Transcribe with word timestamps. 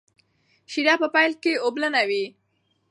شیره 0.71 0.95
په 1.01 1.07
پیل 1.15 1.31
کې 1.43 1.53
اوبلنه 1.65 2.01
وي. 2.09 2.25